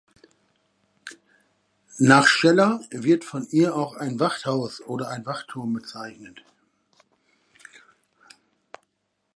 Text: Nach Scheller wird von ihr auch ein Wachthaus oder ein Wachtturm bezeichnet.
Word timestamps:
Nach 1.99 2.25
Scheller 2.25 2.79
wird 2.89 3.23
von 3.23 3.45
ihr 3.51 3.75
auch 3.75 3.93
ein 3.95 4.19
Wachthaus 4.19 4.81
oder 4.81 5.09
ein 5.09 5.27
Wachtturm 5.27 5.73
bezeichnet. 5.73 6.41